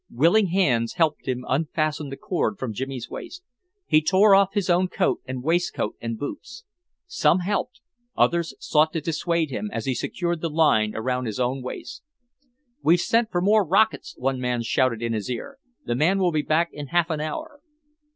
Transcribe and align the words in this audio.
Willing 0.09 0.47
hands 0.47 0.93
helped 0.93 1.27
him 1.27 1.45
unfasten 1.47 2.09
the 2.09 2.17
cord 2.17 2.57
from 2.57 2.73
Jimmy's 2.73 3.07
waist. 3.07 3.43
He 3.85 4.01
tore 4.01 4.33
off 4.33 4.53
his 4.55 4.67
own 4.67 4.87
coat 4.87 5.21
and 5.27 5.43
waistcoat 5.43 5.95
and 6.01 6.17
boots. 6.17 6.63
Some 7.05 7.41
helped, 7.41 7.81
other 8.17 8.41
sought 8.41 8.93
to 8.93 9.01
dissuade 9.01 9.51
him, 9.51 9.69
as 9.71 9.85
he 9.85 9.93
secured 9.93 10.41
the 10.41 10.49
line 10.49 10.95
around 10.95 11.25
his 11.25 11.39
own 11.39 11.61
waist. 11.61 12.01
"We've 12.81 12.99
sent 12.99 13.29
for 13.29 13.41
more 13.41 13.63
rockets," 13.63 14.15
one 14.17 14.41
man 14.41 14.63
shouted 14.63 15.03
in 15.03 15.13
his 15.13 15.29
ear. 15.29 15.59
"The 15.85 15.93
man 15.93 16.17
will 16.17 16.31
be 16.31 16.41
back 16.41 16.69
in 16.73 16.87
half 16.87 17.11
an 17.11 17.21
hour." 17.21 17.61